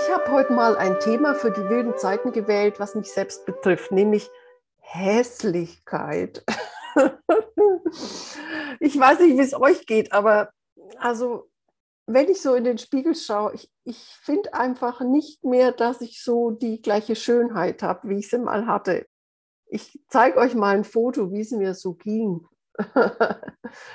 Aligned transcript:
Ich 0.00 0.14
habe 0.14 0.30
heute 0.30 0.52
mal 0.52 0.76
ein 0.76 1.00
Thema 1.00 1.34
für 1.34 1.50
die 1.50 1.68
wilden 1.68 1.96
Zeiten 1.96 2.30
gewählt, 2.30 2.78
was 2.78 2.94
mich 2.94 3.12
selbst 3.12 3.44
betrifft, 3.46 3.90
nämlich 3.90 4.30
Hässlichkeit. 4.78 6.44
ich 8.78 8.96
weiß 8.96 9.18
nicht, 9.18 9.36
wie 9.36 9.42
es 9.42 9.60
euch 9.60 9.86
geht, 9.86 10.12
aber 10.12 10.52
also 10.98 11.50
wenn 12.06 12.28
ich 12.28 12.40
so 12.40 12.54
in 12.54 12.62
den 12.62 12.78
Spiegel 12.78 13.16
schaue, 13.16 13.54
ich, 13.54 13.72
ich 13.82 13.98
finde 14.22 14.54
einfach 14.54 15.00
nicht 15.00 15.42
mehr, 15.42 15.72
dass 15.72 16.00
ich 16.00 16.22
so 16.22 16.52
die 16.52 16.80
gleiche 16.80 17.16
Schönheit 17.16 17.82
habe, 17.82 18.08
wie 18.08 18.20
ich 18.20 18.30
sie 18.30 18.38
mal 18.38 18.66
hatte. 18.66 19.04
Ich 19.66 19.98
zeige 20.06 20.38
euch 20.38 20.54
mal 20.54 20.76
ein 20.76 20.84
Foto, 20.84 21.32
wie 21.32 21.40
es 21.40 21.50
mir 21.50 21.74
so 21.74 21.94
ging. 21.94 22.46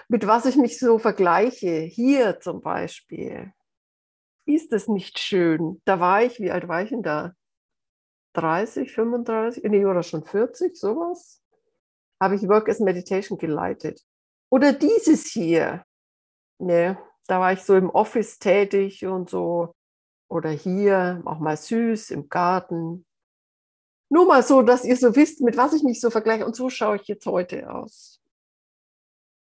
Mit 0.09 0.27
was 0.27 0.45
ich 0.47 0.57
mich 0.57 0.77
so 0.79 0.99
vergleiche. 0.99 1.79
Hier 1.79 2.41
zum 2.41 2.59
Beispiel. 2.59 3.53
Ist 4.45 4.73
es 4.73 4.87
nicht 4.87 5.19
schön? 5.19 5.81
Da 5.85 5.99
war 5.99 6.23
ich, 6.23 6.39
wie 6.39 6.51
alt 6.51 6.67
war 6.67 6.81
ich 6.83 6.89
denn 6.89 7.03
da? 7.03 7.33
30, 8.33 8.91
35, 8.91 9.63
nee, 9.65 9.85
oder 9.85 10.03
schon 10.03 10.23
40, 10.25 10.75
sowas? 10.75 11.41
Habe 12.19 12.35
ich 12.35 12.47
Work 12.47 12.69
as 12.69 12.79
Meditation 12.79 13.37
geleitet. 13.37 14.01
Oder 14.49 14.73
dieses 14.73 15.27
hier. 15.27 15.85
Ne, 16.59 16.97
da 17.27 17.39
war 17.39 17.53
ich 17.53 17.63
so 17.63 17.75
im 17.75 17.89
Office 17.89 18.39
tätig 18.39 19.05
und 19.05 19.29
so. 19.29 19.73
Oder 20.29 20.49
hier, 20.49 21.21
auch 21.25 21.39
mal 21.39 21.57
süß 21.57 22.11
im 22.11 22.29
Garten. 22.29 23.05
Nur 24.09 24.27
mal 24.27 24.43
so, 24.43 24.61
dass 24.61 24.85
ihr 24.85 24.95
so 24.95 25.15
wisst, 25.15 25.41
mit 25.41 25.57
was 25.57 25.73
ich 25.73 25.83
mich 25.83 25.99
so 26.01 26.09
vergleiche. 26.09 26.45
Und 26.45 26.55
so 26.55 26.69
schaue 26.69 26.97
ich 26.97 27.07
jetzt 27.07 27.25
heute 27.25 27.73
aus. 27.73 28.21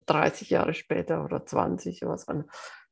30 0.06 0.50
Jahre 0.50 0.74
später 0.74 1.24
oder 1.24 1.44
20 1.44 2.02
oder 2.04 2.12
was. 2.12 2.26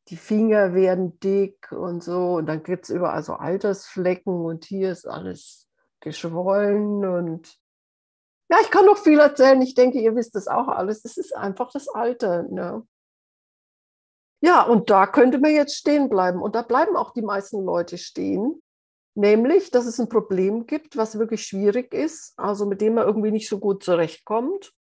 Die 0.08 0.16
Finger 0.16 0.74
werden 0.74 1.18
dick 1.20 1.70
und 1.72 2.02
so. 2.02 2.34
Und 2.34 2.46
dann 2.46 2.62
gibt 2.62 2.84
es 2.84 2.90
überall 2.90 3.22
so 3.22 3.34
Altersflecken 3.34 4.44
und 4.44 4.64
hier 4.64 4.90
ist 4.90 5.06
alles 5.06 5.68
geschwollen. 6.00 7.04
Und 7.04 7.58
ja, 8.50 8.58
ich 8.60 8.70
kann 8.70 8.84
noch 8.84 8.98
viel 8.98 9.18
erzählen. 9.18 9.62
Ich 9.62 9.74
denke, 9.74 10.00
ihr 10.00 10.14
wisst 10.16 10.34
das 10.34 10.48
auch 10.48 10.68
alles. 10.68 11.04
Es 11.04 11.16
ist 11.16 11.34
einfach 11.36 11.70
das 11.72 11.88
Alter. 11.88 12.42
Ne? 12.44 12.86
Ja, 14.40 14.62
und 14.62 14.90
da 14.90 15.06
könnte 15.06 15.38
man 15.38 15.52
jetzt 15.52 15.76
stehen 15.76 16.08
bleiben. 16.08 16.42
Und 16.42 16.56
da 16.56 16.62
bleiben 16.62 16.96
auch 16.96 17.12
die 17.12 17.22
meisten 17.22 17.64
Leute 17.64 17.96
stehen. 17.96 18.60
Nämlich, 19.14 19.70
dass 19.70 19.86
es 19.86 20.00
ein 20.00 20.08
Problem 20.08 20.66
gibt, 20.66 20.96
was 20.96 21.18
wirklich 21.18 21.44
schwierig 21.44 21.92
ist, 21.92 22.32
also 22.38 22.64
mit 22.64 22.80
dem 22.80 22.94
man 22.94 23.06
irgendwie 23.06 23.30
nicht 23.30 23.48
so 23.48 23.58
gut 23.58 23.84
zurechtkommt. 23.84 24.72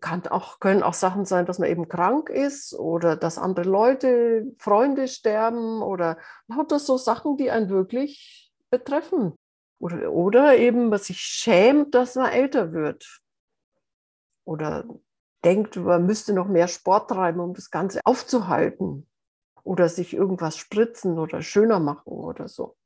Kann 0.00 0.26
auch, 0.26 0.60
können 0.60 0.82
auch 0.82 0.94
Sachen 0.94 1.24
sein, 1.24 1.46
dass 1.46 1.58
man 1.58 1.70
eben 1.70 1.88
krank 1.88 2.28
ist 2.28 2.74
oder 2.74 3.16
dass 3.16 3.38
andere 3.38 3.68
Leute, 3.68 4.52
Freunde 4.58 5.08
sterben 5.08 5.82
oder 5.82 6.18
lauter 6.48 6.78
so 6.78 6.98
Sachen, 6.98 7.36
die 7.36 7.50
einen 7.50 7.70
wirklich 7.70 8.52
betreffen. 8.70 9.34
Oder, 9.78 10.12
oder 10.12 10.56
eben, 10.56 10.90
was 10.90 11.06
sich 11.06 11.20
schämt, 11.20 11.94
dass 11.94 12.14
man 12.14 12.30
älter 12.30 12.72
wird. 12.72 13.20
Oder 14.44 14.84
denkt, 15.44 15.76
man 15.76 16.06
müsste 16.06 16.32
noch 16.32 16.48
mehr 16.48 16.68
Sport 16.68 17.10
treiben, 17.10 17.40
um 17.40 17.54
das 17.54 17.70
Ganze 17.70 18.00
aufzuhalten. 18.04 19.08
Oder 19.62 19.88
sich 19.88 20.14
irgendwas 20.14 20.56
spritzen 20.56 21.18
oder 21.18 21.42
schöner 21.42 21.80
machen 21.80 22.12
oder 22.12 22.48
so. 22.48 22.76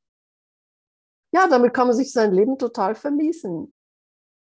Ja, 1.33 1.47
damit 1.47 1.73
kann 1.73 1.87
man 1.87 1.95
sich 1.95 2.11
sein 2.11 2.33
Leben 2.33 2.57
total 2.57 2.95
vermiesen. 2.95 3.73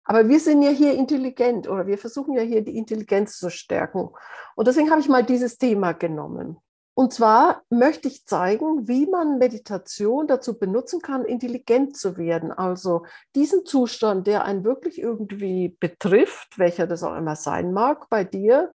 Aber 0.07 0.29
wir 0.29 0.41
sind 0.41 0.63
ja 0.63 0.71
hier 0.71 0.95
intelligent 0.95 1.69
oder 1.69 1.87
wir 1.87 1.99
versuchen 1.99 2.35
ja 2.35 2.43
hier 2.43 2.63
die 2.63 2.77
Intelligenz 2.77 3.39
zu 3.39 3.51
stärken. 3.51 4.11
Und 4.55 4.69
deswegen 4.69 4.91
habe 4.91 5.01
ich 5.01 5.09
mal 5.09 5.25
dieses 5.25 5.59
Thema 5.59 5.93
genommen. 5.93 6.59
Und 6.99 7.13
zwar 7.13 7.63
möchte 7.69 8.09
ich 8.09 8.25
zeigen, 8.25 8.89
wie 8.89 9.07
man 9.07 9.37
Meditation 9.37 10.27
dazu 10.27 10.59
benutzen 10.59 11.03
kann, 11.03 11.27
intelligent 11.27 11.97
zu 11.97 12.17
werden. 12.17 12.53
Also 12.53 13.05
diesen 13.35 13.67
Zustand, 13.67 14.27
der 14.27 14.45
einen 14.45 14.65
wirklich 14.65 14.99
irgendwie 14.99 15.77
betrifft, 15.79 16.59
welcher 16.59 16.87
das 16.87 17.03
auch 17.03 17.15
immer 17.15 17.37
sein 17.37 17.75
mag 17.75 18.09
bei 18.09 18.25
dir, 18.25 18.73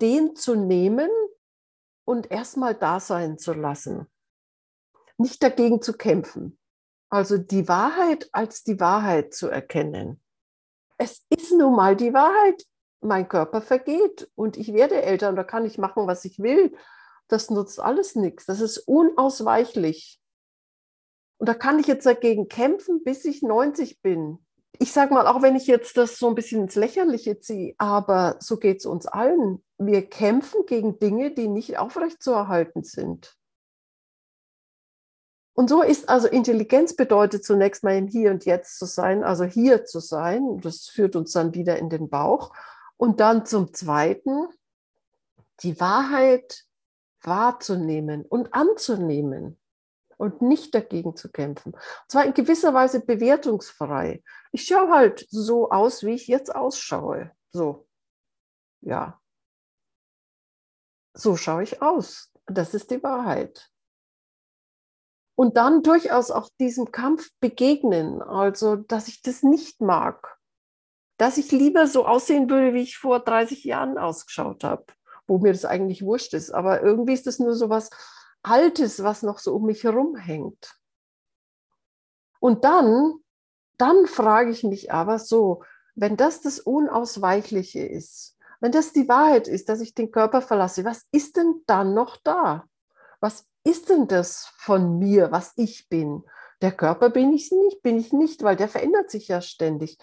den 0.00 0.34
zu 0.34 0.56
nehmen 0.56 1.10
und 2.04 2.30
erstmal 2.30 2.74
da 2.74 2.98
sein 2.98 3.38
zu 3.38 3.52
lassen. 3.52 4.06
Nicht 5.16 5.42
dagegen 5.42 5.82
zu 5.82 5.92
kämpfen. 5.92 6.58
Also 7.10 7.38
die 7.38 7.68
Wahrheit 7.68 8.28
als 8.32 8.62
die 8.62 8.78
Wahrheit 8.78 9.34
zu 9.34 9.48
erkennen. 9.48 10.20
Es 10.96 11.24
ist 11.28 11.52
nun 11.52 11.74
mal 11.74 11.96
die 11.96 12.14
Wahrheit 12.14 12.64
mein 13.00 13.28
Körper 13.28 13.60
vergeht 13.60 14.30
und 14.34 14.56
ich 14.56 14.72
werde 14.72 15.02
älter 15.02 15.28
und 15.30 15.36
da 15.36 15.44
kann 15.44 15.64
ich 15.64 15.78
machen, 15.78 16.06
was 16.06 16.24
ich 16.24 16.38
will. 16.38 16.74
Das 17.28 17.50
nutzt 17.50 17.80
alles 17.80 18.14
nichts. 18.14 18.46
Das 18.46 18.60
ist 18.60 18.78
unausweichlich. 18.78 20.20
Und 21.38 21.48
da 21.48 21.54
kann 21.54 21.78
ich 21.78 21.86
jetzt 21.86 22.06
dagegen 22.06 22.48
kämpfen, 22.48 23.02
bis 23.02 23.24
ich 23.24 23.42
90 23.42 24.02
bin. 24.02 24.38
Ich 24.78 24.92
sage 24.92 25.14
mal, 25.14 25.26
auch 25.26 25.42
wenn 25.42 25.56
ich 25.56 25.66
jetzt 25.66 25.96
das 25.96 26.18
so 26.18 26.28
ein 26.28 26.34
bisschen 26.34 26.62
ins 26.62 26.74
Lächerliche 26.74 27.40
ziehe, 27.40 27.74
aber 27.78 28.36
so 28.40 28.58
geht 28.58 28.80
es 28.80 28.86
uns 28.86 29.06
allen. 29.06 29.64
Wir 29.78 30.06
kämpfen 30.06 30.66
gegen 30.66 30.98
Dinge, 30.98 31.32
die 31.32 31.48
nicht 31.48 31.78
aufrechtzuerhalten 31.78 32.82
sind. 32.82 33.39
Und 35.54 35.68
so 35.68 35.82
ist 35.82 36.08
also 36.08 36.28
Intelligenz 36.28 36.94
bedeutet 36.96 37.44
zunächst 37.44 37.84
mal 37.84 37.96
im 37.96 38.08
Hier 38.08 38.30
und 38.30 38.44
Jetzt 38.44 38.78
zu 38.78 38.86
sein, 38.86 39.24
also 39.24 39.44
hier 39.44 39.84
zu 39.84 40.00
sein. 40.00 40.60
Das 40.62 40.86
führt 40.86 41.16
uns 41.16 41.32
dann 41.32 41.54
wieder 41.54 41.78
in 41.78 41.90
den 41.90 42.08
Bauch. 42.08 42.52
Und 42.96 43.20
dann 43.20 43.46
zum 43.46 43.74
Zweiten, 43.74 44.48
die 45.62 45.78
Wahrheit 45.80 46.64
wahrzunehmen 47.22 48.24
und 48.24 48.54
anzunehmen 48.54 49.58
und 50.16 50.42
nicht 50.42 50.74
dagegen 50.74 51.16
zu 51.16 51.30
kämpfen. 51.30 51.72
Und 51.72 52.10
zwar 52.10 52.24
in 52.24 52.34
gewisser 52.34 52.74
Weise 52.74 53.00
bewertungsfrei. 53.00 54.22
Ich 54.52 54.66
schaue 54.66 54.90
halt 54.90 55.26
so 55.30 55.70
aus, 55.70 56.04
wie 56.04 56.14
ich 56.14 56.26
jetzt 56.26 56.54
ausschaue. 56.54 57.30
So, 57.52 57.88
ja. 58.82 59.20
So 61.14 61.36
schaue 61.36 61.62
ich 61.62 61.82
aus. 61.82 62.30
Das 62.46 62.74
ist 62.74 62.90
die 62.90 63.02
Wahrheit. 63.02 63.70
Und 65.40 65.56
dann 65.56 65.82
durchaus 65.82 66.30
auch 66.30 66.50
diesem 66.60 66.92
Kampf 66.92 67.30
begegnen, 67.40 68.20
also 68.20 68.76
dass 68.76 69.08
ich 69.08 69.22
das 69.22 69.42
nicht 69.42 69.80
mag 69.80 70.40
dass 71.20 71.36
ich 71.36 71.52
lieber 71.52 71.86
so 71.86 72.06
aussehen 72.06 72.48
würde, 72.48 72.72
wie 72.72 72.80
ich 72.80 72.96
vor 72.96 73.20
30 73.20 73.64
Jahren 73.64 73.98
ausgeschaut 73.98 74.64
habe, 74.64 74.86
wo 75.26 75.36
mir 75.36 75.52
das 75.52 75.66
eigentlich 75.66 76.02
wurscht 76.02 76.32
ist. 76.32 76.50
Aber 76.50 76.82
irgendwie 76.82 77.12
ist 77.12 77.26
das 77.26 77.38
nur 77.38 77.54
so 77.54 77.68
was 77.68 77.90
Altes, 78.42 79.02
was 79.02 79.22
noch 79.22 79.38
so 79.38 79.54
um 79.54 79.66
mich 79.66 79.84
herum 79.84 80.16
hängt. 80.16 80.78
Und 82.38 82.64
dann, 82.64 83.16
dann 83.76 84.06
frage 84.06 84.50
ich 84.50 84.64
mich 84.64 84.94
aber 84.94 85.18
so, 85.18 85.62
wenn 85.94 86.16
das 86.16 86.40
das 86.40 86.58
Unausweichliche 86.58 87.84
ist, 87.86 88.38
wenn 88.60 88.72
das 88.72 88.94
die 88.94 89.06
Wahrheit 89.06 89.46
ist, 89.46 89.68
dass 89.68 89.82
ich 89.82 89.94
den 89.94 90.10
Körper 90.10 90.40
verlasse, 90.40 90.86
was 90.86 91.04
ist 91.12 91.36
denn 91.36 91.62
dann 91.66 91.92
noch 91.92 92.16
da? 92.24 92.64
Was 93.20 93.46
ist 93.64 93.88
denn 93.88 94.08
das 94.08 94.52
von 94.56 94.98
mir, 94.98 95.30
was 95.32 95.52
ich 95.56 95.88
bin? 95.88 96.24
Der 96.62 96.72
Körper 96.72 97.10
bin 97.10 97.32
ich 97.32 97.50
nicht, 97.50 97.82
bin 97.82 97.98
ich 97.98 98.12
nicht, 98.12 98.42
weil 98.42 98.56
der 98.56 98.68
verändert 98.68 99.10
sich 99.10 99.28
ja 99.28 99.40
ständig 99.40 99.98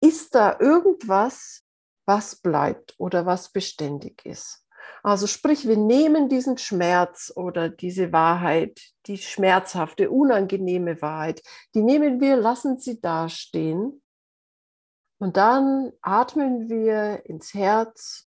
ist 0.00 0.34
da 0.34 0.56
irgendwas, 0.58 1.62
was 2.06 2.36
bleibt 2.36 2.94
oder 2.98 3.26
was 3.26 3.50
beständig 3.52 4.24
ist. 4.24 4.64
Also 5.02 5.26
sprich, 5.26 5.68
wir 5.68 5.76
nehmen 5.76 6.28
diesen 6.28 6.58
Schmerz 6.58 7.32
oder 7.36 7.68
diese 7.68 8.12
Wahrheit, 8.12 8.80
die 9.06 9.18
schmerzhafte, 9.18 10.10
unangenehme 10.10 11.00
Wahrheit, 11.00 11.42
die 11.74 11.82
nehmen 11.82 12.20
wir, 12.20 12.36
lassen 12.36 12.78
sie 12.78 13.00
dastehen 13.00 14.02
und 15.18 15.36
dann 15.36 15.92
atmen 16.00 16.68
wir 16.68 17.22
ins 17.26 17.54
Herz 17.54 18.26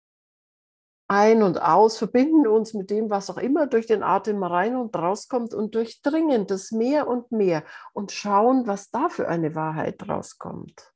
ein 1.14 1.44
und 1.44 1.62
aus, 1.62 1.98
verbinden 1.98 2.48
uns 2.48 2.74
mit 2.74 2.90
dem, 2.90 3.10
was 3.10 3.30
auch 3.30 3.38
immer 3.38 3.68
durch 3.68 3.86
den 3.86 4.04
Atem 4.04 4.44
rein 4.44 4.76
und 4.76 4.96
rauskommt 4.96 5.54
und 5.54 5.76
durchdringen 5.76 6.48
das 6.48 6.72
mehr 6.72 7.08
und 7.08 7.32
mehr 7.32 7.64
und 7.94 8.12
schauen, 8.12 8.68
was 8.68 8.90
da 8.90 9.10
für 9.10 9.28
eine 9.28 9.56
Wahrheit 9.56 10.08
rauskommt 10.08 10.94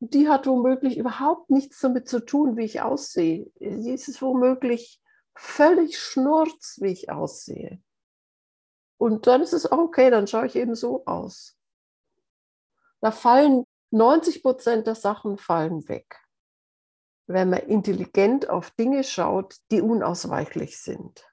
die 0.00 0.28
hat 0.28 0.46
womöglich 0.46 0.96
überhaupt 0.96 1.50
nichts 1.50 1.80
damit 1.80 2.08
zu 2.08 2.20
tun, 2.20 2.56
wie 2.56 2.64
ich 2.64 2.80
aussehe. 2.80 3.50
Sie 3.58 3.92
ist 3.92 4.22
womöglich 4.22 5.00
völlig 5.34 5.98
schnurz, 5.98 6.78
wie 6.80 6.92
ich 6.92 7.10
aussehe. 7.10 7.82
Und 8.96 9.26
dann 9.26 9.42
ist 9.42 9.52
es 9.52 9.70
okay, 9.70 10.10
dann 10.10 10.26
schaue 10.26 10.46
ich 10.46 10.56
eben 10.56 10.74
so 10.74 11.04
aus. 11.06 11.56
Da 13.00 13.10
fallen 13.10 13.64
90 13.90 14.42
Prozent 14.42 14.86
der 14.86 14.96
Sachen 14.96 15.38
fallen 15.38 15.88
weg, 15.88 16.20
wenn 17.28 17.50
man 17.50 17.60
intelligent 17.60 18.50
auf 18.50 18.70
Dinge 18.72 19.04
schaut, 19.04 19.56
die 19.70 19.82
unausweichlich 19.82 20.78
sind. 20.78 21.27